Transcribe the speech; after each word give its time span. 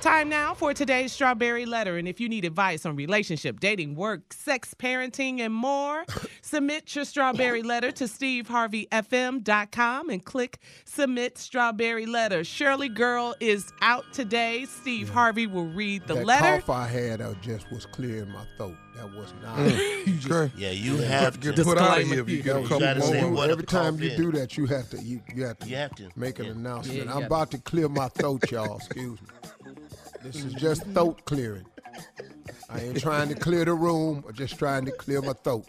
Time 0.00 0.28
now 0.28 0.54
for 0.54 0.72
today's 0.72 1.12
Strawberry 1.12 1.66
Letter. 1.66 1.96
And 1.96 2.06
if 2.06 2.20
you 2.20 2.28
need 2.28 2.44
advice 2.44 2.86
on 2.86 2.94
relationship, 2.94 3.58
dating, 3.58 3.96
work, 3.96 4.32
sex, 4.32 4.72
parenting, 4.72 5.40
and 5.40 5.52
more, 5.52 6.04
submit 6.40 6.94
your 6.94 7.04
Strawberry 7.04 7.64
Letter 7.64 7.90
to 7.90 8.04
SteveHarveyFM.com 8.04 10.08
and 10.08 10.24
click 10.24 10.60
Submit 10.84 11.36
Strawberry 11.36 12.06
Letter. 12.06 12.44
Shirley 12.44 12.88
Girl 12.88 13.34
is 13.40 13.72
out 13.82 14.04
today. 14.12 14.66
Steve 14.66 15.08
Harvey 15.10 15.48
will 15.48 15.66
read 15.66 16.06
the 16.06 16.14
that 16.14 16.24
letter. 16.24 16.60
cough 16.64 16.70
I 16.70 16.86
had 16.86 17.20
uh, 17.20 17.34
just 17.42 17.68
was 17.72 17.84
clearing 17.84 18.30
my 18.30 18.44
throat. 18.56 18.76
That 18.96 19.12
was 19.14 19.34
not. 19.42 19.58
Okay. 20.30 20.50
Yeah, 20.56 20.70
you 20.70 20.96
have 20.98 21.38
Get 21.40 21.56
to. 21.56 21.64
put 21.64 21.76
out 21.78 21.98
of 22.00 22.08
Disclaimer. 22.08 22.14
here 22.14 22.24
you 22.28 22.36
You 22.38 22.42
get 22.42 22.56
a 22.56 22.60
You 22.60 22.64
couple 22.66 22.80
gotta 22.80 23.02
say 23.02 23.20
more. 23.22 23.30
what- 23.32 23.50
Every 23.50 23.64
time 23.66 23.98
you 24.00 24.08
cough 24.10 24.16
do 24.18 24.32
that, 24.32 24.56
you 24.56 24.66
have 24.66 24.88
to 24.90 24.98
you, 25.02 25.20
you 25.34 25.44
have 25.44 25.58
to 25.60 25.68
You 25.68 25.76
have 25.76 25.94
to. 25.96 26.08
make 26.16 26.38
an 26.38 26.46
Yeah. 26.46 26.50
announcement. 26.52 27.04
Yeah, 27.06 27.12
I'm 27.14 27.20
yeah. 27.20 27.26
about 27.26 27.50
to 27.52 27.58
clear 27.58 27.88
my 27.88 28.08
throat, 28.08 28.50
y'all. 28.50 28.76
Excuse 28.78 29.20
me. 29.20 29.26
This 30.22 30.44
is 30.44 30.52
just 30.54 30.84
throat 30.86 31.24
clearing. 31.24 31.66
I 32.68 32.80
ain't 32.80 33.00
trying 33.00 33.28
to 33.28 33.34
clear 33.34 33.64
the 33.64 33.74
room, 33.74 34.24
I'm 34.26 34.34
just 34.34 34.58
trying 34.58 34.84
to 34.86 34.92
clear 34.92 35.22
my 35.22 35.32
throat. 35.32 35.66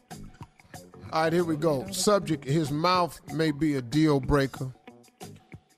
All 1.12 1.23
right, 1.23 1.34
here 1.34 1.44
we 1.44 1.55
go. 1.55 1.90
Subject: 1.91 2.44
His 2.45 2.71
mouth 2.71 3.20
may 3.34 3.52
be 3.52 3.76
a 3.76 3.81
deal 3.81 4.20
breaker. 4.20 4.71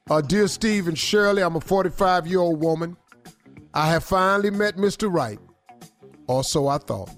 Uh, 0.10 0.20
dear 0.20 0.48
Steve 0.48 0.88
and 0.88 0.98
Shirley, 0.98 1.42
I'm 1.42 1.56
a 1.56 1.62
45 1.62 2.28
year 2.28 2.40
old 2.40 2.62
woman. 2.62 2.98
I 3.74 3.90
have 3.90 4.04
finally 4.04 4.50
met 4.50 4.76
Mr. 4.76 5.14
Right, 5.14 5.40
or 6.28 6.44
so 6.44 6.68
I 6.68 6.78
thought. 6.78 7.12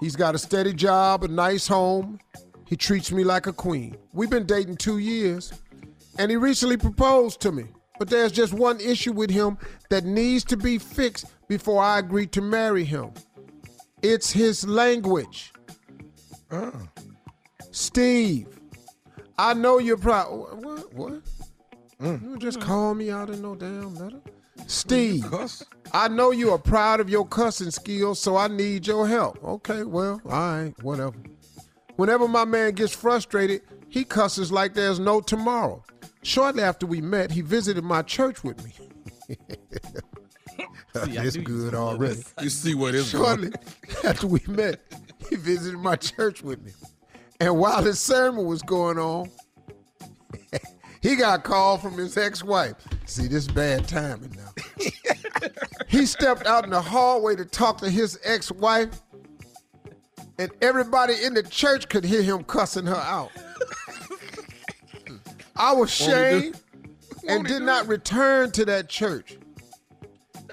He's 0.00 0.16
got 0.16 0.34
a 0.34 0.38
steady 0.38 0.74
job, 0.74 1.24
a 1.24 1.28
nice 1.28 1.66
home. 1.66 2.18
He 2.66 2.76
treats 2.76 3.10
me 3.10 3.24
like 3.24 3.46
a 3.46 3.52
queen. 3.52 3.96
We've 4.12 4.30
been 4.30 4.46
dating 4.46 4.76
two 4.76 4.98
years, 4.98 5.52
and 6.18 6.30
he 6.30 6.36
recently 6.36 6.76
proposed 6.76 7.40
to 7.40 7.52
me. 7.52 7.64
But 8.00 8.08
there's 8.08 8.32
just 8.32 8.54
one 8.54 8.80
issue 8.80 9.12
with 9.12 9.30
him 9.30 9.58
that 9.90 10.06
needs 10.06 10.42
to 10.44 10.56
be 10.56 10.78
fixed 10.78 11.26
before 11.48 11.82
I 11.82 11.98
agree 11.98 12.26
to 12.28 12.40
marry 12.40 12.82
him. 12.82 13.12
It's 14.00 14.32
his 14.32 14.66
language. 14.66 15.52
Oh. 16.50 16.88
Steve, 17.72 18.46
I 19.38 19.52
know 19.52 19.76
you're 19.76 19.98
proud. 19.98 20.30
What? 20.64 20.94
What? 20.94 21.22
You 22.00 22.38
just 22.38 22.62
call 22.62 22.94
me 22.94 23.10
out 23.10 23.28
in 23.28 23.42
no 23.42 23.54
damn 23.54 23.94
letter. 23.96 24.22
Steve. 24.66 25.26
I 25.92 26.08
know 26.08 26.30
you 26.30 26.52
are 26.52 26.58
proud 26.58 27.00
of 27.00 27.10
your 27.10 27.26
cussing 27.26 27.70
skills, 27.70 28.18
so 28.18 28.34
I 28.34 28.48
need 28.48 28.86
your 28.86 29.06
help. 29.06 29.44
Okay, 29.44 29.82
well, 29.82 30.22
all 30.24 30.30
right, 30.30 30.72
whatever. 30.82 31.18
Whenever 31.96 32.26
my 32.26 32.46
man 32.46 32.72
gets 32.72 32.94
frustrated, 32.94 33.60
he 33.90 34.04
cusses 34.04 34.50
like 34.50 34.72
there's 34.72 34.98
no 34.98 35.20
tomorrow. 35.20 35.84
Shortly 36.22 36.62
after 36.62 36.86
we 36.86 37.00
met, 37.00 37.30
he 37.30 37.40
visited 37.40 37.82
my 37.84 38.02
church 38.02 38.44
with 38.44 38.62
me. 38.64 38.72
See, 41.04 41.16
it's 41.16 41.36
good 41.36 41.74
already. 41.74 42.22
You 42.42 42.50
see 42.50 42.74
what 42.74 42.92
going. 42.92 43.04
Shortly 43.04 43.52
after 44.04 44.26
we 44.26 44.40
met, 44.48 44.80
he 45.28 45.36
visited 45.36 45.78
my 45.78 45.96
church 45.96 46.42
with 46.42 46.62
me. 46.62 46.72
And 47.38 47.56
while 47.58 47.82
his 47.82 48.00
sermon 48.00 48.44
was 48.44 48.60
going 48.62 48.98
on, 48.98 49.30
he 51.00 51.16
got 51.16 51.44
called 51.44 51.80
from 51.80 51.96
his 51.96 52.18
ex-wife. 52.18 52.74
See, 53.06 53.28
this 53.28 53.46
is 53.46 53.48
bad 53.48 53.88
timing 53.88 54.36
now. 54.36 54.52
he 55.88 56.04
stepped 56.06 56.46
out 56.46 56.64
in 56.64 56.70
the 56.70 56.82
hallway 56.82 57.36
to 57.36 57.44
talk 57.44 57.78
to 57.78 57.88
his 57.88 58.18
ex-wife, 58.24 59.00
and 60.38 60.50
everybody 60.60 61.14
in 61.24 61.34
the 61.34 61.42
church 61.42 61.88
could 61.88 62.04
hear 62.04 62.22
him 62.22 62.44
cussing 62.44 62.86
her 62.86 62.94
out. 62.94 63.30
I 65.60 65.72
was 65.72 66.00
Won't 66.00 66.12
he 66.12 66.16
do- 66.16 66.40
shamed 66.40 66.60
and 67.28 67.46
did 67.46 67.62
not 67.62 67.86
return 67.86 68.50
to 68.52 68.64
that 68.64 68.88
church. 68.88 69.36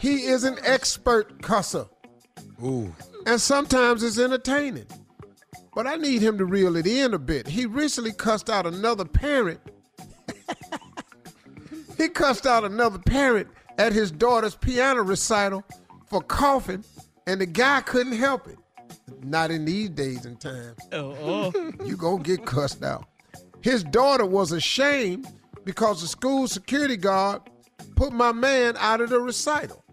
He 0.02 0.26
is 0.26 0.44
an 0.44 0.58
expert 0.64 1.42
cusser 1.42 1.88
Ooh. 2.64 2.94
and 3.26 3.40
sometimes 3.40 4.04
it's 4.04 4.20
entertaining. 4.20 4.86
But 5.74 5.88
I 5.88 5.96
need 5.96 6.22
him 6.22 6.38
to 6.40 6.46
reel 6.46 6.76
it 6.76 6.86
in 6.88 7.14
a 7.14 7.20
bit. 7.20 7.48
He 7.48 7.66
recently 7.66 8.12
cussed 8.12 8.50
out 8.50 8.66
another 8.66 9.06
parent. 9.06 9.60
he 11.98 12.10
cussed 12.10 12.46
out 12.46 12.64
another 12.64 13.00
parent 13.00 13.48
at 13.78 13.94
his 13.94 14.12
daughter's 14.12 14.56
piano 14.56 15.04
recital 15.04 15.64
for 16.10 16.22
coughing, 16.22 16.84
and 17.28 17.40
the 17.40 17.46
guy 17.46 17.82
couldn't 17.82 18.14
help 18.18 18.48
it. 18.48 18.58
Not 19.24 19.52
in 19.52 19.66
these 19.66 19.90
days 19.90 20.26
and 20.26 20.40
times. 20.40 20.78
Oh, 20.92 21.52
oh. 21.56 21.86
You 21.86 21.96
gonna 21.96 22.24
get 22.24 22.46
cussed 22.46 22.84
out. 22.84 23.06
His 23.68 23.84
daughter 23.84 24.26
was 24.26 24.54
ashamed 24.54 25.28
because 25.66 26.00
the 26.00 26.08
school 26.08 26.48
security 26.48 26.96
guard 26.96 27.42
put 27.98 28.14
my 28.14 28.32
man 28.32 28.78
out 28.78 29.02
of 29.02 29.10
the 29.10 29.20
recital. 29.20 29.84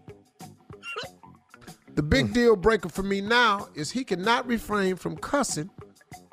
The 1.95 2.01
big 2.01 2.27
hmm. 2.27 2.31
deal 2.31 2.55
breaker 2.55 2.87
for 2.87 3.03
me 3.03 3.19
now 3.19 3.67
is 3.75 3.91
he 3.91 4.05
cannot 4.05 4.47
refrain 4.47 4.95
from 4.95 5.17
cussing 5.17 5.69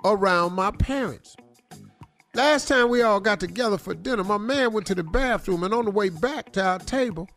around 0.05 0.53
my 0.53 0.71
parents. 0.71 1.35
Last 2.33 2.69
time 2.69 2.89
we 2.89 3.03
all 3.03 3.19
got 3.19 3.41
together 3.41 3.77
for 3.77 3.93
dinner, 3.93 4.23
my 4.23 4.39
man 4.39 4.73
went 4.73 4.87
to 4.87 4.95
the 4.95 5.03
bathroom 5.03 5.65
and 5.65 5.75
on 5.75 5.87
the 5.87 5.91
way 5.91 6.11
back 6.11 6.53
to 6.53 6.63
our 6.65 6.79
table, 6.79 7.29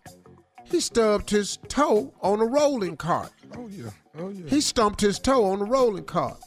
he 0.65 0.81
stubbed 0.81 1.31
his 1.31 1.57
toe 1.67 2.13
on 2.21 2.41
a 2.41 2.45
rolling 2.45 2.95
cart. 2.95 3.31
Oh 3.57 3.67
yeah. 3.69 3.89
Oh 4.19 4.29
yeah. 4.29 4.47
He 4.51 4.61
stumped 4.61 5.01
his 5.01 5.17
toe 5.17 5.45
on 5.45 5.61
a 5.61 5.65
rolling 5.65 6.05
cart. 6.05 6.37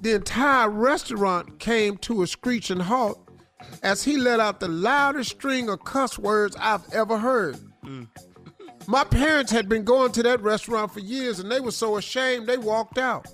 The 0.00 0.14
entire 0.14 0.70
restaurant 0.70 1.58
came 1.58 1.96
to 1.98 2.22
a 2.22 2.26
screeching 2.26 2.80
halt 2.80 3.28
as 3.82 4.02
he 4.02 4.16
let 4.16 4.40
out 4.40 4.60
the 4.60 4.68
loudest 4.68 5.30
string 5.30 5.68
of 5.68 5.84
cuss 5.84 6.18
words 6.18 6.56
I've 6.58 6.90
ever 6.92 7.18
heard. 7.18 7.56
Mm. 7.84 8.08
My 8.86 9.04
parents 9.04 9.52
had 9.52 9.68
been 9.68 9.84
going 9.84 10.12
to 10.12 10.22
that 10.22 10.42
restaurant 10.42 10.92
for 10.92 11.00
years 11.00 11.38
and 11.38 11.50
they 11.50 11.60
were 11.60 11.70
so 11.70 11.96
ashamed 11.96 12.46
they 12.46 12.58
walked 12.58 12.98
out. 12.98 13.28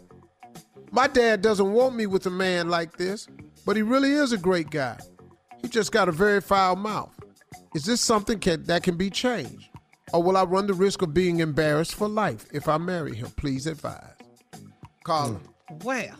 My 0.90 1.06
dad 1.06 1.42
doesn't 1.42 1.72
want 1.72 1.94
me 1.94 2.06
with 2.06 2.26
a 2.26 2.30
man 2.30 2.68
like 2.68 2.96
this, 2.96 3.26
but 3.64 3.76
he 3.76 3.82
really 3.82 4.12
is 4.12 4.32
a 4.32 4.38
great 4.38 4.70
guy. 4.70 4.98
He 5.62 5.68
just 5.68 5.92
got 5.92 6.08
a 6.08 6.12
very 6.12 6.40
foul 6.40 6.76
mouth. 6.76 7.14
Is 7.74 7.84
this 7.84 8.00
something 8.00 8.38
can, 8.38 8.64
that 8.64 8.82
can 8.82 8.96
be 8.96 9.10
changed? 9.10 9.68
Or 10.12 10.22
will 10.22 10.36
I 10.36 10.44
run 10.44 10.66
the 10.66 10.74
risk 10.74 11.02
of 11.02 11.12
being 11.12 11.40
embarrassed 11.40 11.94
for 11.94 12.08
life 12.08 12.46
if 12.52 12.68
I 12.68 12.78
marry 12.78 13.14
him? 13.14 13.30
Please 13.36 13.66
advise. 13.66 14.14
Carla. 15.04 15.40
Mm. 15.70 15.84
Well, 15.84 16.14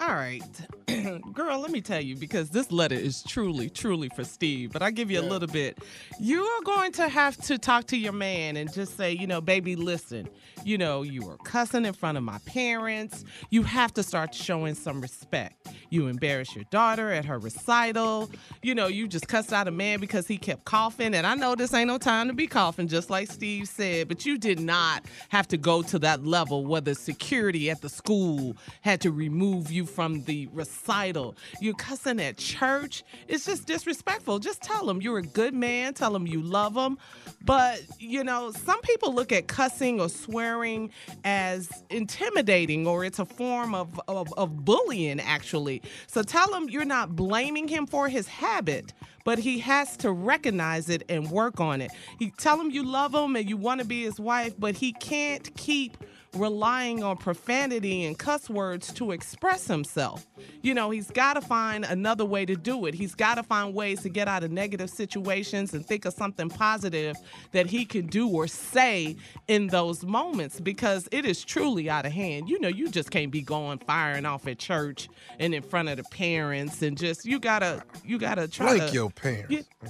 all 0.00 0.14
right. 0.14 0.42
Girl, 1.34 1.60
let 1.60 1.70
me 1.70 1.80
tell 1.82 2.00
you, 2.00 2.16
because 2.16 2.50
this 2.50 2.72
letter 2.72 2.94
is 2.94 3.22
truly, 3.22 3.68
truly 3.68 4.08
for 4.16 4.24
Steve, 4.24 4.72
but 4.72 4.82
I'll 4.82 4.90
give 4.90 5.10
you 5.10 5.20
a 5.20 5.22
little 5.22 5.46
bit. 5.46 5.78
You 6.18 6.42
are 6.42 6.62
going 6.62 6.92
to 6.92 7.08
have 7.08 7.36
to 7.42 7.58
talk 7.58 7.86
to 7.88 7.98
your 7.98 8.12
man 8.12 8.56
and 8.56 8.72
just 8.72 8.96
say, 8.96 9.12
you 9.12 9.26
know, 9.26 9.40
baby, 9.42 9.76
listen, 9.76 10.28
you 10.64 10.78
know, 10.78 11.02
you 11.02 11.24
were 11.26 11.36
cussing 11.44 11.84
in 11.84 11.92
front 11.92 12.18
of 12.18 12.24
my 12.24 12.38
parents. 12.46 13.24
You 13.50 13.62
have 13.62 13.92
to 13.94 14.02
start 14.02 14.34
showing 14.34 14.74
some 14.74 15.00
respect. 15.00 15.68
You 15.90 16.06
embarrassed 16.06 16.54
your 16.54 16.64
daughter 16.70 17.10
at 17.10 17.24
her 17.24 17.38
recital. 17.38 18.30
You 18.62 18.74
know, 18.74 18.86
you 18.86 19.06
just 19.06 19.28
cussed 19.28 19.52
out 19.52 19.68
a 19.68 19.70
man 19.70 20.00
because 20.00 20.26
he 20.26 20.38
kept 20.38 20.64
coughing. 20.64 21.14
And 21.14 21.26
I 21.26 21.34
know 21.34 21.54
this 21.54 21.74
ain't 21.74 21.88
no 21.88 21.98
time 21.98 22.28
to 22.28 22.34
be 22.34 22.46
coughing, 22.46 22.88
just 22.88 23.10
like 23.10 23.30
Steve 23.30 23.68
said, 23.68 24.08
but 24.08 24.24
you 24.24 24.38
did 24.38 24.60
not 24.60 25.04
have 25.28 25.46
to 25.48 25.56
go 25.56 25.82
to 25.82 25.98
that 26.00 26.24
level 26.24 26.64
where 26.64 26.80
the 26.80 26.94
security 26.94 27.70
at 27.70 27.82
the 27.82 27.88
school 27.88 28.56
had 28.80 29.00
to 29.02 29.10
remove 29.10 29.70
you 29.70 29.86
from 29.90 30.22
the 30.24 30.48
recital. 30.52 31.36
You're 31.60 31.74
cussing 31.74 32.20
at 32.20 32.36
church. 32.36 33.04
It's 33.28 33.44
just 33.44 33.66
disrespectful. 33.66 34.38
Just 34.38 34.62
tell 34.62 34.86
them 34.86 35.02
you're 35.02 35.18
a 35.18 35.22
good 35.22 35.54
man. 35.54 35.94
Tell 35.94 36.12
them 36.12 36.26
you 36.26 36.40
love 36.40 36.74
them. 36.74 36.98
But, 37.44 37.82
you 37.98 38.24
know, 38.24 38.52
some 38.52 38.80
people 38.82 39.14
look 39.14 39.32
at 39.32 39.48
cussing 39.48 40.00
or 40.00 40.08
swearing 40.08 40.90
as 41.24 41.68
intimidating 41.90 42.86
or 42.86 43.04
it's 43.04 43.18
a 43.18 43.24
form 43.24 43.74
of, 43.74 44.00
of, 44.08 44.32
of 44.34 44.64
bullying, 44.64 45.20
actually. 45.20 45.82
So 46.06 46.22
tell 46.22 46.54
him 46.54 46.68
you're 46.68 46.84
not 46.84 47.16
blaming 47.16 47.68
him 47.68 47.86
for 47.86 48.08
his 48.08 48.28
habit, 48.28 48.92
but 49.24 49.38
he 49.38 49.58
has 49.60 49.96
to 49.98 50.12
recognize 50.12 50.88
it 50.88 51.02
and 51.08 51.30
work 51.30 51.60
on 51.60 51.80
it. 51.80 51.90
You 52.18 52.30
tell 52.38 52.60
him 52.60 52.70
you 52.70 52.84
love 52.84 53.14
him 53.14 53.36
and 53.36 53.48
you 53.48 53.56
want 53.56 53.80
to 53.80 53.86
be 53.86 54.02
his 54.02 54.20
wife, 54.20 54.54
but 54.58 54.76
he 54.76 54.92
can't 54.92 55.54
keep 55.56 55.96
relying 56.34 57.02
on 57.02 57.16
profanity 57.16 58.04
and 58.04 58.18
cuss 58.18 58.48
words 58.48 58.92
to 58.94 59.10
express 59.10 59.66
himself. 59.66 60.26
You 60.62 60.74
know, 60.74 60.90
he's 60.90 61.10
got 61.10 61.34
to 61.34 61.40
find 61.40 61.84
another 61.84 62.24
way 62.24 62.46
to 62.46 62.56
do 62.56 62.86
it. 62.86 62.94
He's 62.94 63.14
got 63.14 63.34
to 63.36 63.42
find 63.42 63.74
ways 63.74 64.02
to 64.02 64.08
get 64.08 64.28
out 64.28 64.44
of 64.44 64.50
negative 64.50 64.90
situations 64.90 65.74
and 65.74 65.84
think 65.84 66.04
of 66.04 66.14
something 66.14 66.48
positive 66.48 67.16
that 67.52 67.66
he 67.66 67.84
can 67.84 68.06
do 68.06 68.28
or 68.28 68.46
say 68.46 69.16
in 69.48 69.68
those 69.68 70.04
moments 70.04 70.60
because 70.60 71.08
it 71.10 71.24
is 71.24 71.44
truly 71.44 71.90
out 71.90 72.06
of 72.06 72.12
hand. 72.12 72.48
You 72.48 72.60
know, 72.60 72.68
you 72.68 72.88
just 72.88 73.10
can't 73.10 73.32
be 73.32 73.42
going 73.42 73.78
firing 73.78 74.26
off 74.26 74.46
at 74.46 74.58
church 74.58 75.08
and 75.38 75.54
in 75.54 75.62
front 75.62 75.88
of 75.88 75.96
the 75.96 76.04
parents 76.04 76.82
and 76.82 76.96
just 76.96 77.24
you 77.24 77.38
got 77.40 77.60
to 77.60 77.82
you 78.04 78.18
got 78.18 78.36
to 78.36 78.48
try 78.48 78.74
Like 78.74 78.88
to 78.88 78.92
your 78.92 79.10
parents. 79.10 79.50
Yeah. 79.50 79.88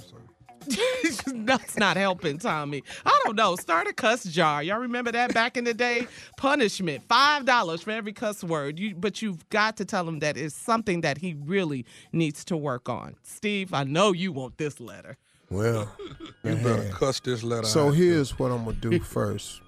I'm 0.65 0.71
sorry. 1.11 1.39
That's 1.45 1.77
not 1.77 1.97
helping, 1.97 2.37
Tommy. 2.37 2.83
I 3.05 3.19
don't 3.25 3.35
know. 3.35 3.55
Start 3.55 3.87
a 3.87 3.93
cuss 3.93 4.23
jar. 4.23 4.61
Y'all 4.63 4.79
remember 4.79 5.11
that 5.11 5.33
back 5.33 5.57
in 5.57 5.63
the 5.63 5.73
day? 5.73 6.07
Punishment 6.37 7.03
five 7.07 7.45
dollars 7.45 7.81
for 7.81 7.91
every 7.91 8.13
cuss 8.13 8.43
word. 8.43 8.79
You, 8.79 8.95
but 8.95 9.21
you've 9.21 9.47
got 9.49 9.77
to 9.77 9.85
tell 9.85 10.07
him 10.07 10.19
that 10.19 10.37
it's 10.37 10.55
something 10.55 11.01
that 11.01 11.17
he 11.17 11.35
really 11.45 11.85
needs 12.11 12.43
to 12.45 12.57
work 12.57 12.89
on. 12.89 13.15
Steve, 13.23 13.73
I 13.73 13.83
know 13.83 14.11
you 14.11 14.31
want 14.31 14.57
this 14.57 14.79
letter. 14.79 15.17
Well, 15.49 15.91
You 16.43 16.55
man. 16.55 16.63
better 16.63 16.89
cuss 16.89 17.19
this 17.19 17.43
letter 17.43 17.67
So 17.67 17.87
out. 17.89 17.95
here's 17.95 18.39
what 18.39 18.51
I'm 18.51 18.63
gonna 18.65 18.77
do 18.77 18.99
first. 18.99 19.61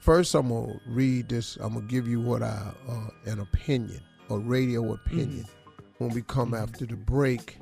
First, 0.00 0.34
I'm 0.34 0.48
gonna 0.48 0.80
read 0.88 1.28
this. 1.28 1.56
I'm 1.60 1.74
gonna 1.74 1.86
give 1.86 2.08
you 2.08 2.20
what 2.20 2.42
I 2.42 2.72
uh, 2.88 3.08
an 3.30 3.40
opinion, 3.40 4.00
a 4.30 4.38
radio 4.38 4.92
opinion. 4.94 5.44
When 5.98 6.10
we 6.10 6.22
come 6.22 6.54
after 6.54 6.86
the 6.86 6.94
break, 6.96 7.58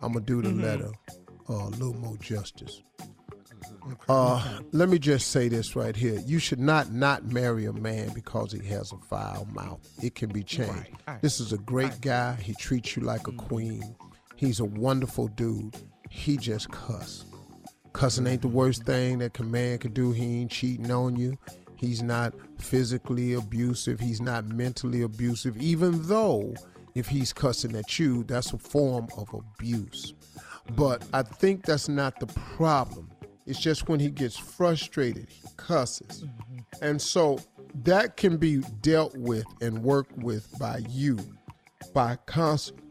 I'm 0.00 0.12
gonna 0.12 0.24
do 0.24 0.42
the 0.42 0.50
letter 0.50 0.88
uh, 1.08 1.12
Uh, 1.48 1.54
a 1.54 1.70
little 1.70 1.96
more 1.96 2.16
justice. 2.18 2.82
Mm-hmm. 3.88 3.94
Uh, 4.08 4.60
let 4.72 4.88
me 4.88 4.98
just 4.98 5.30
say 5.30 5.48
this 5.48 5.74
right 5.74 5.96
here: 5.96 6.20
you 6.26 6.38
should 6.38 6.60
not 6.60 6.92
not 6.92 7.24
marry 7.26 7.64
a 7.66 7.72
man 7.72 8.10
because 8.14 8.52
he 8.52 8.66
has 8.68 8.92
a 8.92 8.98
foul 8.98 9.46
mouth. 9.52 9.80
It 10.02 10.14
can 10.14 10.30
be 10.30 10.42
changed. 10.42 10.72
Right. 10.72 10.94
I- 11.06 11.18
This 11.22 11.40
is 11.40 11.52
a 11.52 11.58
great 11.58 12.00
guy. 12.00 12.34
He 12.34 12.54
treats 12.54 12.96
you 12.96 13.02
like 13.02 13.26
a 13.26 13.30
mm-hmm. 13.30 13.46
queen. 13.46 13.96
He's 14.36 14.60
a 14.60 14.64
wonderful 14.64 15.28
dude. 15.28 15.76
He 16.10 16.36
just 16.36 16.70
cuss. 16.70 17.24
Cussing 17.92 18.26
ain't 18.26 18.42
the 18.42 18.48
mm-hmm. 18.48 18.56
worst 18.56 18.84
thing 18.84 19.18
that 19.18 19.38
a 19.38 19.42
man 19.42 19.78
could 19.78 19.94
do. 19.94 20.12
He 20.12 20.42
ain't 20.42 20.50
cheating 20.50 20.90
on 20.90 21.16
you. 21.16 21.36
He's 21.76 22.02
not 22.02 22.34
physically 22.58 23.34
abusive. 23.34 24.00
He's 24.00 24.20
not 24.20 24.46
mentally 24.46 25.02
abusive. 25.02 25.56
Even 25.56 26.06
though 26.08 26.54
if 26.94 27.06
he's 27.06 27.32
cussing 27.32 27.76
at 27.76 27.98
you, 27.98 28.24
that's 28.24 28.52
a 28.52 28.58
form 28.58 29.08
of 29.16 29.32
abuse. 29.32 30.14
But 30.70 31.04
I 31.12 31.22
think 31.22 31.64
that's 31.64 31.88
not 31.88 32.20
the 32.20 32.26
problem. 32.26 33.10
It's 33.46 33.58
just 33.58 33.88
when 33.88 34.00
he 34.00 34.10
gets 34.10 34.36
frustrated, 34.36 35.28
he 35.28 35.42
cusses. 35.56 36.24
Mm-hmm. 36.24 36.84
And 36.84 37.00
so 37.00 37.38
that 37.84 38.16
can 38.16 38.36
be 38.36 38.58
dealt 38.82 39.16
with 39.16 39.46
and 39.60 39.82
worked 39.82 40.16
with 40.18 40.46
by 40.58 40.82
you 40.88 41.18
by 41.94 42.16
constantly 42.26 42.84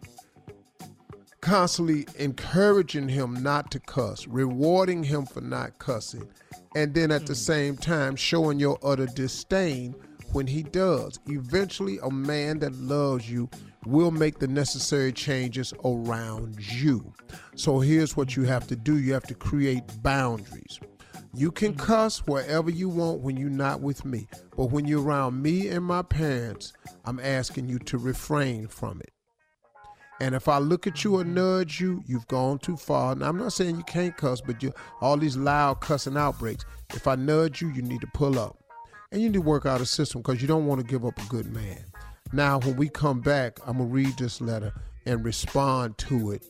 constantly 1.48 2.06
encouraging 2.18 3.08
him 3.08 3.42
not 3.42 3.72
to 3.72 3.80
cuss, 3.80 4.28
rewarding 4.28 5.02
him 5.02 5.26
for 5.26 5.40
not 5.40 5.80
cussing, 5.80 6.28
and 6.76 6.94
then 6.94 7.10
at 7.10 7.26
the 7.26 7.34
mm. 7.34 7.38
same 7.38 7.78
time 7.78 8.18
showing 8.18 8.60
your 8.60 8.78
utter 8.84 9.06
disdain 9.06 9.96
when 10.34 10.46
he 10.46 10.62
does. 10.62 11.20
Eventually, 11.28 12.00
a 12.04 12.12
man 12.12 12.60
that 12.60 12.74
loves 12.76 13.32
you 13.32 13.50
will 13.88 14.12
make 14.12 14.40
the 14.40 14.48
necessary 14.48 15.12
changes 15.12 15.74
around 15.86 16.56
you. 16.60 17.14
So 17.56 17.80
here's 17.80 18.18
what 18.18 18.36
you 18.36 18.44
have 18.44 18.68
to 18.68 18.76
do 18.76 19.00
you 19.00 19.14
have 19.14 19.28
to 19.28 19.36
create 19.36 19.84
boundaries. 20.04 20.80
You 21.34 21.52
can 21.52 21.74
mm-hmm. 21.74 21.86
cuss 21.86 22.26
wherever 22.26 22.70
you 22.70 22.90
want 22.90 23.22
when 23.22 23.38
you're 23.38 23.50
not 23.50 23.82
with 23.82 24.06
me, 24.06 24.28
but 24.56 24.72
when 24.72 24.86
you're 24.86 25.04
around 25.04 25.42
me 25.42 25.68
and 25.68 25.86
my 25.86 26.02
parents, 26.02 26.74
I'm 27.06 27.20
asking 27.20 27.70
you 27.70 27.80
to 27.80 27.98
refrain 27.98 28.68
from 28.68 29.02
it. 29.02 29.12
And 30.20 30.34
if 30.34 30.48
I 30.48 30.58
look 30.58 30.88
at 30.88 31.04
you 31.04 31.18
and 31.18 31.28
mm-hmm. 31.28 31.60
nudge 31.60 31.80
you, 31.80 32.04
you've 32.08 32.28
gone 32.28 32.58
too 32.58 32.76
far. 32.76 33.16
Now 33.16 33.30
I'm 33.30 33.38
not 33.38 33.54
saying 33.54 33.76
you 33.78 33.84
can't 33.84 34.18
cuss, 34.18 34.42
but 34.42 34.64
you 34.64 34.74
all 35.00 35.18
these 35.18 35.38
loud 35.38 35.80
cussing 35.80 36.18
outbreaks. 36.18 36.66
If 36.94 37.08
I 37.08 37.16
nudge 37.16 37.62
you, 37.62 37.70
you 37.70 37.84
need 37.84 38.02
to 38.02 38.10
pull 38.14 38.40
up. 38.40 38.58
And 39.12 39.22
you 39.22 39.30
need 39.30 39.36
to 39.36 39.42
work 39.42 39.66
out 39.66 39.80
a 39.80 39.86
system 39.86 40.22
because 40.22 40.42
you 40.42 40.48
don't 40.48 40.66
want 40.66 40.82
to 40.82 40.88
give 40.88 41.06
up 41.06 41.18
a 41.20 41.26
good 41.30 41.54
man. 41.54 41.86
Now, 42.34 42.60
when 42.60 42.76
we 42.76 42.90
come 42.90 43.22
back, 43.22 43.60
I'm 43.66 43.78
gonna 43.78 43.90
read 43.90 44.18
this 44.18 44.42
letter 44.42 44.74
and 45.06 45.24
respond 45.24 45.98
to 46.00 46.32
it 46.32 46.44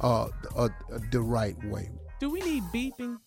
uh, 0.00 0.28
uh, 0.56 0.68
the 1.10 1.20
right 1.20 1.56
way. 1.64 1.88
Do 2.20 2.30
we 2.30 2.40
need 2.42 2.62
beeping? 2.64 3.18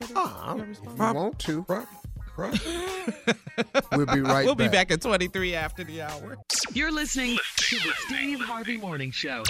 for 0.00 0.06
this? 0.06 0.12
Ah, 0.16 0.54
Your 0.56 0.62
if 0.64 0.68
response? 0.70 0.98
you 0.98 1.14
want 1.20 1.38
to, 1.40 1.66
Right, 1.68 1.86
right. 2.36 3.36
we'll 3.92 4.06
be 4.06 4.20
right 4.20 4.46
we'll 4.46 4.54
back. 4.54 4.70
be 4.70 4.76
back 4.76 4.90
at 4.90 5.00
23 5.02 5.54
after 5.54 5.84
the 5.84 6.02
hour. 6.02 6.38
You're 6.72 6.92
listening 6.92 7.36
to 7.56 7.76
the 7.76 7.92
Steve 8.06 8.40
Harvey 8.40 8.78
Morning 8.78 9.10
Show. 9.10 9.42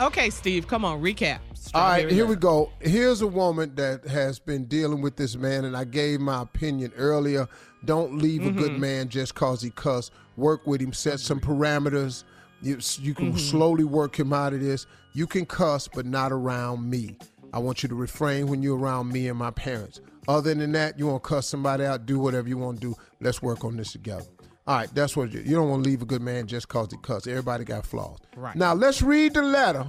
Okay, 0.00 0.30
Steve, 0.30 0.66
come 0.66 0.84
on, 0.84 1.00
recap. 1.02 1.38
All 1.74 1.82
right, 1.88 2.10
here 2.10 2.26
we 2.26 2.34
go. 2.36 2.72
Here's 2.80 3.20
a 3.20 3.26
woman 3.28 3.74
that 3.76 4.06
has 4.08 4.38
been 4.40 4.64
dealing 4.64 5.02
with 5.02 5.16
this 5.16 5.36
man, 5.36 5.64
and 5.66 5.76
I 5.76 5.84
gave 5.84 6.20
my 6.20 6.42
opinion 6.42 6.90
earlier. 6.96 7.46
Don't 7.84 8.18
leave 8.18 8.46
a 8.46 8.50
good 8.50 8.72
mm-hmm. 8.72 8.80
man 8.80 9.08
just 9.08 9.34
cause 9.34 9.62
he 9.62 9.70
cuss. 9.70 10.10
Work 10.36 10.66
with 10.66 10.80
him, 10.80 10.92
set 10.92 11.20
some 11.20 11.40
parameters. 11.40 12.24
You, 12.62 12.78
you 12.98 13.14
can 13.14 13.28
mm-hmm. 13.28 13.38
slowly 13.38 13.84
work 13.84 14.18
him 14.18 14.32
out 14.32 14.52
of 14.52 14.60
this. 14.60 14.86
You 15.12 15.26
can 15.26 15.46
cuss, 15.46 15.88
but 15.88 16.06
not 16.06 16.30
around 16.30 16.88
me. 16.88 17.16
I 17.52 17.58
want 17.58 17.82
you 17.82 17.88
to 17.88 17.94
refrain 17.94 18.46
when 18.46 18.62
you're 18.62 18.78
around 18.78 19.10
me 19.10 19.28
and 19.28 19.38
my 19.38 19.50
parents. 19.50 20.00
Other 20.28 20.54
than 20.54 20.72
that, 20.72 20.98
you 20.98 21.06
want 21.06 21.24
to 21.24 21.28
cuss 21.28 21.48
somebody 21.48 21.84
out, 21.84 22.06
do 22.06 22.18
whatever 22.18 22.48
you 22.48 22.58
want 22.58 22.80
to 22.80 22.88
do. 22.88 22.96
Let's 23.20 23.42
work 23.42 23.64
on 23.64 23.76
this 23.76 23.92
together. 23.92 24.26
All 24.66 24.76
right, 24.76 24.94
that's 24.94 25.16
what 25.16 25.32
you, 25.32 25.40
you 25.40 25.56
don't 25.56 25.68
want 25.68 25.82
to 25.84 25.90
leave 25.90 26.02
a 26.02 26.04
good 26.04 26.22
man 26.22 26.46
just 26.46 26.68
cause 26.68 26.90
he 26.92 26.98
cuss. 26.98 27.26
Everybody 27.26 27.64
got 27.64 27.86
flaws. 27.86 28.18
Right. 28.36 28.54
Now 28.54 28.74
let's 28.74 29.02
read 29.02 29.34
the 29.34 29.42
letter 29.42 29.86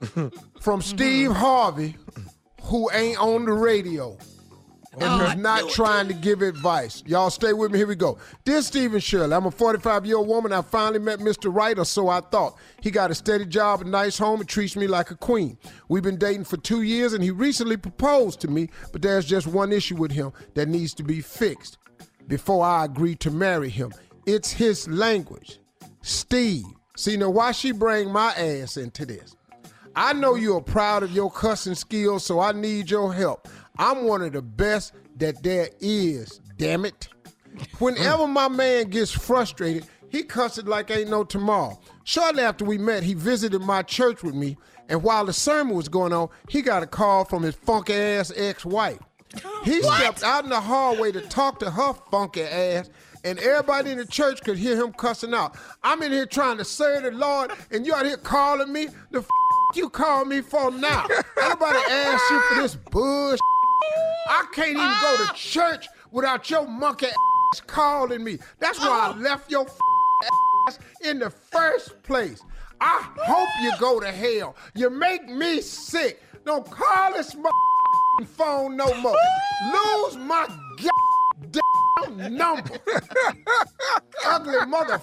from 0.00 0.30
mm-hmm. 0.30 0.80
Steve 0.80 1.32
Harvey, 1.32 1.96
who 2.62 2.90
ain't 2.92 3.18
on 3.18 3.44
the 3.44 3.52
radio 3.52 4.16
and 5.00 5.22
is 5.22 5.36
not 5.36 5.68
trying 5.70 6.08
to 6.08 6.14
give 6.14 6.42
advice. 6.42 7.02
Y'all 7.06 7.30
stay 7.30 7.52
with 7.52 7.72
me. 7.72 7.78
Here 7.78 7.86
we 7.86 7.94
go. 7.94 8.18
Dear 8.44 8.62
Stephen 8.62 9.00
Shirley, 9.00 9.34
I'm 9.34 9.46
a 9.46 9.50
45 9.50 10.06
year 10.06 10.16
old 10.16 10.28
woman. 10.28 10.52
I 10.52 10.62
finally 10.62 10.98
met 10.98 11.18
Mr. 11.18 11.54
Right, 11.54 11.78
or 11.78 11.84
so 11.84 12.08
I 12.08 12.20
thought. 12.20 12.56
He 12.80 12.90
got 12.90 13.10
a 13.10 13.14
steady 13.14 13.46
job, 13.46 13.82
a 13.82 13.84
nice 13.84 14.18
home, 14.18 14.40
and 14.40 14.48
treats 14.48 14.76
me 14.76 14.86
like 14.86 15.10
a 15.10 15.16
queen. 15.16 15.58
We've 15.88 16.02
been 16.02 16.18
dating 16.18 16.44
for 16.44 16.56
two 16.56 16.82
years, 16.82 17.12
and 17.12 17.22
he 17.22 17.30
recently 17.30 17.76
proposed 17.76 18.40
to 18.40 18.48
me, 18.48 18.70
but 18.92 19.02
there's 19.02 19.24
just 19.24 19.46
one 19.46 19.72
issue 19.72 19.96
with 19.96 20.12
him 20.12 20.32
that 20.54 20.68
needs 20.68 20.94
to 20.94 21.02
be 21.02 21.20
fixed 21.20 21.78
before 22.26 22.64
I 22.64 22.84
agree 22.84 23.14
to 23.16 23.30
marry 23.30 23.70
him. 23.70 23.92
It's 24.26 24.50
his 24.52 24.88
language. 24.88 25.60
Steve. 26.02 26.64
See, 26.96 27.16
now 27.16 27.30
why 27.30 27.52
she 27.52 27.72
bring 27.72 28.10
my 28.10 28.32
ass 28.32 28.76
into 28.76 29.04
this? 29.04 29.36
I 29.94 30.12
know 30.12 30.34
you're 30.34 30.60
proud 30.60 31.02
of 31.02 31.12
your 31.12 31.30
cussing 31.30 31.74
skills, 31.74 32.24
so 32.24 32.38
I 32.38 32.52
need 32.52 32.90
your 32.90 33.14
help. 33.14 33.48
I'm 33.78 34.04
one 34.04 34.22
of 34.22 34.32
the 34.32 34.42
best 34.42 34.92
that 35.16 35.42
there 35.42 35.68
is, 35.80 36.40
damn 36.56 36.84
it. 36.84 37.08
Whenever 37.78 38.26
my 38.26 38.48
man 38.48 38.90
gets 38.90 39.10
frustrated, 39.10 39.86
he 40.08 40.22
cusses 40.22 40.64
like 40.64 40.90
ain't 40.90 41.10
no 41.10 41.24
tomorrow. 41.24 41.78
Shortly 42.04 42.42
after 42.42 42.64
we 42.64 42.78
met, 42.78 43.02
he 43.02 43.14
visited 43.14 43.60
my 43.62 43.82
church 43.82 44.22
with 44.22 44.34
me, 44.34 44.56
and 44.88 45.02
while 45.02 45.24
the 45.26 45.32
sermon 45.32 45.74
was 45.74 45.88
going 45.88 46.12
on, 46.12 46.28
he 46.48 46.62
got 46.62 46.82
a 46.82 46.86
call 46.86 47.24
from 47.24 47.42
his 47.42 47.54
funky 47.54 47.94
ass 47.94 48.32
ex-wife. 48.36 48.98
He 49.64 49.82
stepped 49.82 50.22
out 50.22 50.44
in 50.44 50.50
the 50.50 50.60
hallway 50.60 51.12
to 51.12 51.20
talk 51.20 51.58
to 51.60 51.70
her 51.70 51.94
funky 52.10 52.42
ass, 52.42 52.88
and 53.24 53.38
everybody 53.40 53.90
in 53.90 53.98
the 53.98 54.06
church 54.06 54.42
could 54.42 54.56
hear 54.56 54.76
him 54.76 54.92
cussing 54.92 55.34
out. 55.34 55.56
I'm 55.82 56.02
in 56.02 56.12
here 56.12 56.26
trying 56.26 56.58
to 56.58 56.64
serve 56.64 57.02
the 57.02 57.10
Lord, 57.10 57.50
and 57.70 57.84
you 57.84 57.94
out 57.94 58.06
here 58.06 58.16
calling 58.16 58.72
me? 58.72 58.88
The 59.10 59.18
f- 59.18 59.28
you 59.74 59.90
call 59.90 60.24
me 60.24 60.40
for 60.40 60.70
now? 60.70 61.06
Nobody 61.36 61.78
asked 61.90 62.30
you 62.30 62.40
for 62.40 62.62
this 62.62 62.76
bullshit. 62.76 63.40
I 64.28 64.46
can't 64.52 64.70
even 64.70 64.78
go 64.80 65.16
to 65.16 65.30
ah. 65.30 65.32
church 65.34 65.88
without 66.10 66.48
your 66.50 66.66
monkey 66.66 67.06
ass 67.06 67.60
calling 67.66 68.24
me. 68.24 68.38
That's 68.58 68.78
why 68.78 69.12
I 69.12 69.14
oh. 69.16 69.20
left 69.20 69.50
your 69.50 69.66
ass 70.68 70.78
in 71.04 71.18
the 71.18 71.30
first 71.30 72.02
place. 72.02 72.42
I 72.80 73.08
hope 73.18 73.48
you 73.62 73.72
go 73.78 74.00
to 74.00 74.10
hell. 74.10 74.56
You 74.74 74.90
make 74.90 75.28
me 75.28 75.60
sick. 75.60 76.22
Don't 76.44 76.68
call 76.70 77.12
this 77.12 77.34
phone 78.26 78.76
no 78.76 78.94
more. 79.00 79.16
Lose 79.72 80.16
my 80.16 80.46
number. 82.18 82.78
Ugly 84.26 84.66
mother. 84.66 85.00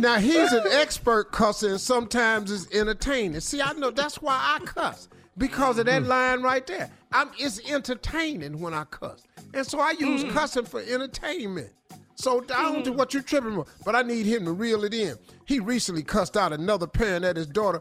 Now 0.00 0.18
he's 0.18 0.52
an 0.52 0.64
expert 0.70 1.32
cussing. 1.32 1.78
sometimes 1.78 2.50
it's 2.50 2.72
entertaining. 2.74 3.40
See, 3.40 3.60
I 3.60 3.72
know 3.72 3.90
that's 3.90 4.22
why 4.22 4.36
I 4.36 4.64
cuss. 4.64 5.08
Because 5.36 5.78
of 5.78 5.86
that 5.86 6.02
hmm. 6.02 6.08
line 6.08 6.42
right 6.42 6.66
there. 6.66 6.90
I'm 7.12 7.30
it's 7.38 7.60
entertaining 7.70 8.60
when 8.60 8.74
I 8.74 8.84
cuss. 8.84 9.24
And 9.54 9.66
so 9.66 9.80
I 9.80 9.94
use 9.98 10.22
hmm. 10.22 10.30
cussing 10.30 10.64
for 10.64 10.80
entertainment. 10.80 11.70
So 12.16 12.44
I 12.54 12.62
don't 12.62 12.84
know 12.84 12.92
hmm. 12.92 12.98
what 12.98 13.14
you're 13.14 13.22
tripping 13.22 13.54
for, 13.54 13.66
but 13.84 13.94
I 13.94 14.02
need 14.02 14.26
him 14.26 14.44
to 14.44 14.52
reel 14.52 14.84
it 14.84 14.94
in. 14.94 15.16
He 15.46 15.60
recently 15.60 16.02
cussed 16.02 16.36
out 16.36 16.52
another 16.52 16.86
parent 16.86 17.24
at 17.24 17.36
his 17.36 17.46
daughter 17.46 17.80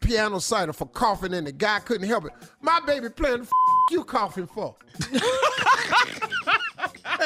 piano 0.00 0.38
cider 0.38 0.72
for 0.72 0.86
coughing 0.86 1.34
and 1.34 1.46
the 1.46 1.52
guy 1.52 1.78
couldn't 1.80 2.08
help 2.08 2.24
it. 2.24 2.32
My 2.60 2.80
baby 2.86 3.08
playing 3.08 3.38
the 3.38 3.42
f- 3.44 3.50
you 3.90 4.04
coughing 4.04 4.46
for? 4.46 4.74
hey, 5.10 5.18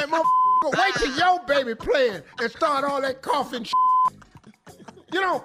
motherfucker, 0.06 0.78
wait 0.78 0.94
till 0.94 1.16
your 1.16 1.40
baby 1.46 1.74
playing 1.74 2.22
and 2.40 2.50
start 2.50 2.84
all 2.84 3.00
that 3.00 3.22
coughing 3.22 3.64
shit. 3.64 3.91
You 5.12 5.20
don't 5.20 5.44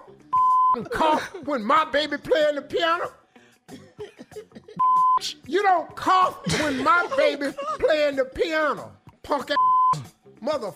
cough 0.91 1.33
when 1.45 1.63
my 1.63 1.85
baby 1.85 2.17
playing 2.17 2.55
the 2.55 2.61
piano. 2.61 3.11
You 5.45 5.63
don't 5.63 5.95
cough 5.95 6.39
when 6.61 6.83
my 6.83 7.07
baby 7.17 7.47
playing 7.79 8.17
the 8.17 8.25
piano. 8.25 8.91
Punk 9.23 9.51
ass 9.51 9.57
motherfucker. 10.41 10.75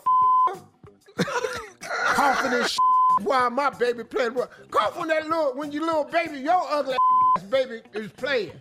Coughing 1.81 2.63
shit 2.65 2.79
while 3.23 3.49
my 3.49 3.69
baby 3.69 4.03
playing. 4.03 4.35
Cough 4.71 4.97
when 4.97 5.09
that 5.09 5.27
little, 5.27 5.53
when 5.55 5.71
your 5.71 5.85
little 5.85 6.05
baby, 6.05 6.39
your 6.39 6.61
ugly 6.69 6.95
ass 7.37 7.43
baby 7.43 7.81
is 7.93 8.11
playing. 8.11 8.51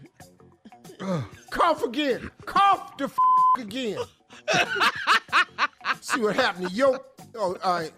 Cough 1.50 1.82
again. 1.82 2.30
Cough 2.44 2.96
the 2.99 3.10
again. 3.58 3.99
See 6.00 6.20
what 6.20 6.37
happened 6.37 6.68
to 6.68 6.75
your. 6.75 7.00
Oh, 7.34 7.56
all 7.62 7.72
right. 7.78 7.92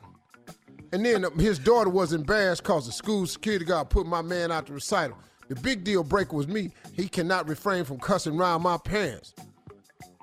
And 0.92 1.04
then 1.04 1.24
um, 1.24 1.38
his 1.38 1.58
daughter 1.58 1.90
was 1.90 2.12
embarrassed 2.12 2.62
because 2.62 2.86
the 2.86 2.92
school 2.92 3.26
security 3.26 3.64
guard 3.64 3.88
put 3.88 4.06
my 4.06 4.22
man 4.22 4.52
out 4.52 4.66
the 4.66 4.74
recital. 4.74 5.16
The 5.48 5.56
big 5.56 5.84
deal 5.84 6.04
breaker 6.04 6.36
was 6.36 6.48
me. 6.48 6.70
He 6.92 7.08
cannot 7.08 7.48
refrain 7.48 7.84
from 7.84 7.98
cussing 7.98 8.38
around 8.38 8.62
my 8.62 8.76
parents. 8.78 9.34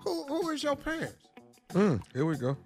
Who, 0.03 0.23
who 0.25 0.49
is 0.49 0.63
your 0.63 0.75
parents? 0.75 1.15
Mm, 1.69 2.01
here 2.13 2.25
we 2.25 2.37
go. 2.37 2.57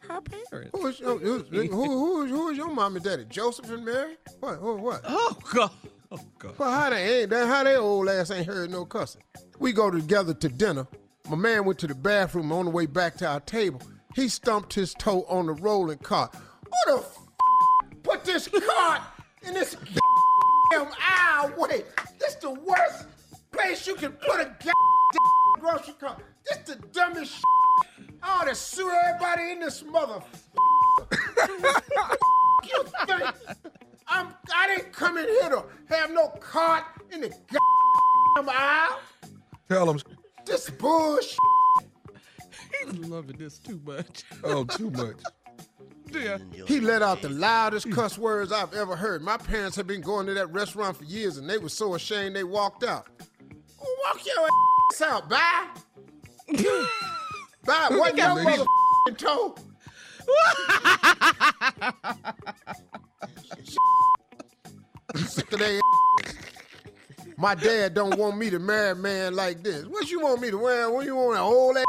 Her 0.00 0.20
parents. 0.20 0.70
Who 0.72 0.86
is 0.86 1.00
your, 1.00 1.18
who, 1.18 1.38
who, 1.38 1.68
who, 1.68 2.24
is, 2.24 2.30
who 2.30 2.48
is 2.50 2.56
your 2.56 2.68
mom 2.68 2.96
and 2.96 3.04
daddy? 3.04 3.24
Joseph 3.28 3.70
and 3.70 3.84
Mary? 3.84 4.16
What? 4.40 4.56
Who, 4.56 4.76
what? 4.76 5.00
Oh 5.04 5.36
God. 5.52 5.70
Oh 6.12 6.20
God. 6.38 6.58
Well, 6.58 6.70
how 6.70 6.90
they 6.90 7.20
ain't 7.22 7.30
that? 7.30 7.46
How 7.46 7.64
they 7.64 7.76
old 7.76 8.08
ass 8.08 8.30
ain't 8.30 8.46
heard 8.46 8.70
no 8.70 8.84
cussing? 8.84 9.22
We 9.58 9.72
go 9.72 9.90
together 9.90 10.34
to 10.34 10.48
dinner. 10.48 10.86
My 11.28 11.36
man 11.36 11.64
went 11.64 11.78
to 11.80 11.86
the 11.86 11.94
bathroom 11.94 12.52
on 12.52 12.66
the 12.66 12.70
way 12.70 12.86
back 12.86 13.16
to 13.16 13.26
our 13.26 13.40
table. 13.40 13.80
He 14.14 14.28
stumped 14.28 14.74
his 14.74 14.92
toe 14.94 15.24
on 15.28 15.46
the 15.46 15.54
rolling 15.54 15.98
cart. 15.98 16.34
What 16.34 16.86
the 16.86 17.06
f- 17.06 17.18
put 18.24 18.32
this 18.32 18.48
cart 18.48 19.02
in 19.42 19.54
this 19.54 19.76
damn 20.70 20.88
aisle 21.00 21.52
way? 21.56 21.84
This 22.18 22.34
the 22.36 22.50
worst 22.50 23.06
place 23.52 23.86
you 23.86 23.94
can 23.94 24.12
put 24.12 24.40
a 24.40 24.44
goddamn 24.44 25.60
grocery 25.60 25.94
cart. 26.00 26.22
This 26.44 26.58
the 26.58 26.76
dumbest 26.88 27.32
shit. 27.32 27.42
I 28.22 28.40
ought 28.40 28.48
to 28.48 28.54
sue 28.54 28.90
everybody 28.90 29.52
in 29.52 29.60
this 29.60 29.84
mother. 29.84 30.22
you 32.64 32.84
think 33.06 33.22
I'm, 34.06 34.28
I 34.54 34.66
didn't 34.68 34.92
come 34.92 35.18
in 35.18 35.26
here 35.26 35.50
to 35.50 35.64
have 35.90 36.10
no 36.10 36.28
cart 36.40 36.84
in 37.12 37.20
the 37.20 37.28
goddamn 37.28 38.54
aisle? 38.54 39.00
Tell 39.68 39.90
him. 39.90 40.00
This 40.46 40.70
bullshit. 40.70 41.38
He's 42.84 42.98
loving 42.98 43.36
this 43.38 43.58
too 43.58 43.80
much. 43.84 44.24
Oh, 44.42 44.64
too 44.64 44.90
much. 44.90 45.16
He 46.66 46.80
let 46.80 47.02
out 47.02 47.22
the 47.22 47.28
loudest 47.28 47.90
cuss 47.90 48.16
words 48.18 48.52
I've 48.52 48.72
ever 48.74 48.96
heard. 48.96 49.22
My 49.22 49.36
parents 49.36 49.76
had 49.76 49.86
been 49.86 50.00
going 50.00 50.26
to 50.26 50.34
that 50.34 50.52
restaurant 50.52 50.96
for 50.96 51.04
years 51.04 51.36
and 51.36 51.48
they 51.48 51.58
were 51.58 51.68
so 51.68 51.94
ashamed 51.94 52.36
they 52.36 52.44
walked 52.44 52.84
out. 52.84 53.06
Walk 53.78 54.24
your 54.24 54.48
ass 54.92 55.02
out, 55.02 55.28
bye. 55.28 55.66
bye. 57.64 57.88
What 57.90 58.16
your 58.16 58.34
Ladies. 58.34 58.58
mother 58.58 59.16
toe? 59.16 59.54
Sick 65.16 65.52
of 65.52 65.60
My 67.36 67.54
dad 67.54 67.94
don't 67.94 68.18
want 68.18 68.36
me 68.38 68.50
to 68.50 68.58
marry 68.58 68.90
a 68.90 68.94
man 68.94 69.34
like 69.34 69.62
this. 69.62 69.84
What 69.86 70.10
you 70.10 70.20
want 70.20 70.40
me 70.40 70.50
to 70.50 70.58
wear? 70.58 70.90
What 70.90 71.06
you 71.06 71.16
want 71.16 71.36
an 71.36 71.42
old 71.42 71.76
ass 71.76 71.84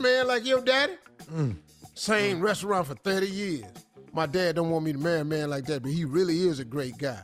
man 0.00 0.26
like 0.26 0.46
your 0.46 0.60
daddy? 0.60 0.94
Mm. 1.32 1.56
Same 1.94 2.40
restaurant 2.40 2.86
for 2.86 2.94
30 2.94 3.28
years. 3.28 3.64
My 4.12 4.26
dad 4.26 4.56
don't 4.56 4.70
want 4.70 4.84
me 4.84 4.92
to 4.92 4.98
marry 4.98 5.20
a 5.20 5.24
man 5.24 5.50
like 5.50 5.66
that, 5.66 5.82
but 5.82 5.92
he 5.92 6.04
really 6.04 6.40
is 6.48 6.58
a 6.58 6.64
great 6.64 6.98
guy. 6.98 7.22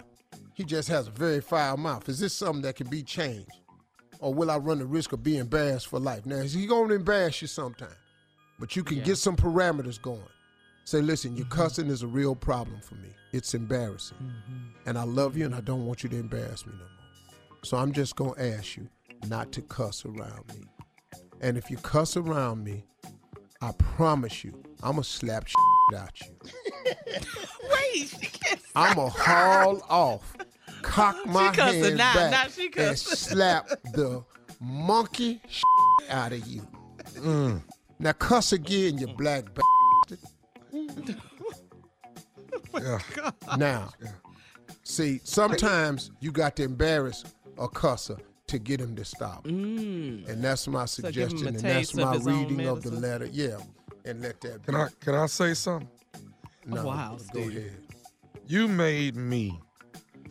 He 0.55 0.65
just 0.65 0.89
has 0.89 1.09
a 1.09 1.11
very 1.11 1.41
foul 1.41 1.77
mouth. 1.77 2.09
Is 2.09 2.19
this 2.19 2.33
something 2.33 2.63
that 2.63 2.77
can 2.77 2.89
be 2.89 3.03
changed? 3.03 3.51
Or 4.21 4.33
will 4.33 4.51
I 4.51 4.57
run 4.57 4.79
the 4.79 4.87
risk 4.87 5.13
of 5.13 5.23
being 5.23 5.41
embarrassed 5.41 5.89
for 5.89 5.99
life? 5.99 6.25
Now, 6.25 6.41
he 6.43 6.67
gonna 6.67 6.95
embarrass 6.95 7.43
you 7.43 7.49
sometime, 7.49 7.89
but 8.59 8.77
you 8.77 8.83
can 8.83 9.03
get 9.03 9.17
some 9.17 9.37
parameters 9.37 10.01
going. 10.01 10.23
Say, 10.85 11.03
listen, 11.03 11.37
your 11.37 11.47
mm-hmm. 11.47 11.63
cussing 11.63 11.89
is 11.89 12.03
a 12.03 12.07
real 12.07 12.37
problem 12.37 12.81
for 12.81 12.95
me. 12.95 13.09
It's 13.33 13.55
embarrassing. 13.55 14.17
Mm-hmm. 14.19 14.89
And 14.89 14.97
I 14.97 15.03
love 15.03 15.37
you 15.37 15.45
and 15.45 15.55
I 15.55 15.61
don't 15.61 15.85
want 15.85 16.05
you 16.05 16.09
to 16.11 16.17
embarrass 16.17 16.65
me 16.65 16.73
no 16.73 16.79
more. 16.79 17.59
So 17.65 17.77
I'm 17.77 17.93
just 17.93 18.15
gonna 18.15 18.41
ask 18.41 18.77
you 18.77 18.89
not 19.27 19.51
to 19.53 19.63
cuss 19.63 20.05
around 20.05 20.45
me. 20.55 20.65
And 21.41 21.59
if 21.59 21.71
you 21.71 21.77
cuss 21.77 22.17
around 22.17 22.63
me, 22.63 22.85
I 23.61 23.73
promise 23.73 24.45
you, 24.45 24.53
I'ma 24.83 25.03
slap 25.03 25.47
shit 25.49 25.99
out 25.99 26.21
you. 26.21 26.37
Wait, 27.71 28.09
she 28.09 28.27
can't. 28.27 28.61
I'ma 28.77 29.09
haul 29.09 29.83
off, 29.89 30.37
cock 30.83 31.17
my 31.27 31.51
now. 31.97 32.15
back, 32.15 32.51
Now 32.57 32.77
and 32.77 32.99
slap 32.99 33.69
the 33.93 34.23
monkey 34.61 35.41
shit 35.49 36.11
out 36.11 36.33
of 36.33 36.47
you. 36.47 36.67
Mm. 37.17 37.63
Now 37.99 38.13
cuss 38.13 38.53
again, 38.53 38.99
you 38.99 39.07
black 39.07 39.45
bastard. 39.55 40.19
Yeah. 42.79 42.99
Now, 43.57 43.91
see, 44.83 45.21
sometimes 45.25 46.11
you 46.21 46.31
got 46.31 46.57
to 46.57 46.65
embarrass 46.65 47.25
a 47.59 47.69
cusser 47.69 48.21
to 48.49 48.59
get 48.59 48.81
him 48.81 48.95
to 48.97 49.05
stop. 49.05 49.45
And 49.47 50.25
that's 50.43 50.67
my 50.69 50.73
Mm. 50.73 50.73
give 50.73 50.73
him 50.73 50.85
a 50.85 50.88
suggestion, 50.88 51.47
and 51.49 51.57
that's 51.59 51.88
taste 51.91 51.99
of 51.99 52.25
my 52.26 52.33
reading 52.33 52.67
of 52.67 52.83
the 52.83 52.91
letter. 52.93 53.26
Yeah, 53.33 53.59
and 54.05 54.21
let 54.23 54.41
that 54.43 54.62
be. 54.62 54.73
Can 54.73 54.75
I 54.81 54.88
can 55.00 55.15
I 55.15 55.26
say 55.26 55.55
something? 55.55 55.88
No, 56.67 56.85
Wow, 56.85 57.17
go 57.33 57.41
Steve. 57.43 57.57
ahead. 57.57 57.73
You 58.47 58.69
made 58.69 59.17
me 59.17 59.61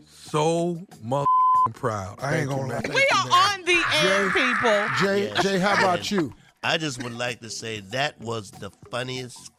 so 0.05 0.81
mother 1.01 1.25
proud. 1.73 2.19
I 2.21 2.37
ain't 2.37 2.49
gonna 2.49 2.67
lie. 2.73 2.81
We 2.87 3.07
are 3.15 3.53
on 3.53 3.63
the 3.65 3.81
air, 4.03 4.29
people. 4.31 4.87
Jay, 4.99 5.27
Yeah. 5.29 5.41
Jay, 5.41 5.59
how 5.59 5.73
about 5.73 6.09
you? 6.11 6.33
I 6.63 6.77
just 6.77 7.01
would 7.03 7.13
like 7.13 7.41
to 7.41 7.49
say 7.49 7.81
that 7.91 8.19
was 8.19 8.51
the 8.51 8.71
funniest 8.89 9.51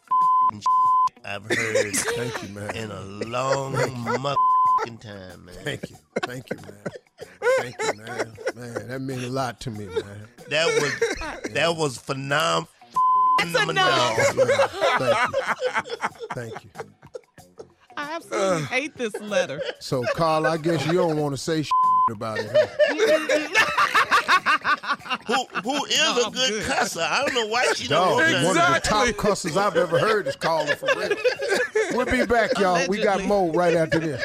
I've 1.25 1.44
heard 1.44 1.94
Thank 1.94 2.42
you, 2.42 2.48
man. 2.50 2.75
in 2.76 2.90
a 2.90 3.00
long 3.00 3.72
motherfucking 4.90 5.00
time, 5.00 5.44
man. 5.44 5.54
Thank 5.64 5.90
you. 5.90 5.96
Thank 6.22 6.50
you, 6.50 6.56
man. 6.56 6.74
Thank 7.60 7.76
you, 7.82 7.94
man. 8.02 8.32
Man, 8.54 8.88
that 8.88 9.00
means 9.00 9.24
a 9.24 9.30
lot 9.30 9.60
to 9.60 9.70
me, 9.70 9.86
man. 9.86 10.28
That 10.50 10.66
was 10.80 10.92
that 11.52 11.76
was 11.76 11.96
phenomenal. 11.98 12.68
enough. 13.68 14.16
Thank 14.98 15.14
you. 15.14 16.18
Thank 16.34 16.64
you. 16.64 16.70
I 17.98 18.12
absolutely 18.16 18.62
hate 18.64 18.94
this 18.96 19.18
letter. 19.20 19.60
So, 19.80 20.04
Carl, 20.14 20.46
I 20.46 20.58
guess 20.58 20.84
you 20.86 20.92
don't 20.94 21.16
want 21.16 21.34
to 21.34 21.38
say 21.40 21.64
about 22.10 22.38
it. 22.38 22.50
Huh? 22.52 23.52
Who 25.26 25.44
who 25.62 25.84
is 25.86 25.98
No, 25.98 26.22
a 26.22 26.26
I'm 26.26 26.32
good, 26.32 26.50
good. 26.50 26.62
cusser? 26.64 27.00
I 27.02 27.24
don't 27.24 27.34
know 27.34 27.46
why 27.48 27.72
she 27.74 27.88
Dog, 27.88 28.20
don't 28.20 28.44
one 28.44 28.54
know 28.56 28.66
of 28.66 28.74
the 28.74 28.80
top 28.82 29.08
cussers 29.16 29.56
I've 29.56 29.76
ever 29.76 29.98
heard 29.98 30.26
is 30.28 30.36
calling 30.36 30.74
for 30.76 30.86
real. 30.96 31.16
We'll 31.92 32.06
be 32.06 32.24
back, 32.26 32.56
y'all. 32.58 32.86
We 32.88 32.98
got 32.98 33.16
Allegedly. 33.20 33.26
more 33.26 33.52
right 33.52 33.74
after 33.74 33.98
this. 33.98 34.24